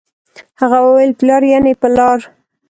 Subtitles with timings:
[0.61, 2.19] هغه وويل پلار يعنې په لار